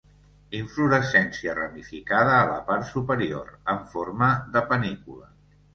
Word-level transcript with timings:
Inflorescència 0.59 1.53
ramificada 1.59 2.33
a 2.39 2.49
la 2.53 2.57
part 2.73 2.91
superior, 2.95 3.53
en 3.77 3.87
forma 3.95 4.33
de 4.57 4.69
panícula. 4.75 5.33